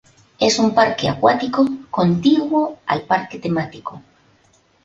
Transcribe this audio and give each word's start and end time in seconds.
Es 0.39 0.57
un 0.57 0.73
parque 0.73 1.07
acuático 1.07 1.63
contiguo 1.91 2.79
al 2.87 3.03
parque 3.03 3.37
temático. 3.37 4.01